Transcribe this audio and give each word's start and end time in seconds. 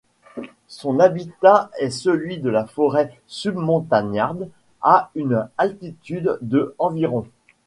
Son 0.65 0.99
habitat 0.99 1.69
est 1.77 1.91
celui 1.91 2.39
de 2.39 2.49
la 2.49 2.65
forêt 2.65 3.21
submontagnarde, 3.27 4.49
à 4.81 5.11
une 5.13 5.47
altitude 5.59 6.39
de 6.41 6.73
environ. 6.79 7.27